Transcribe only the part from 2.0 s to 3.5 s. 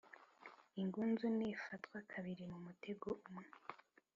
kabiri mumutego umwe.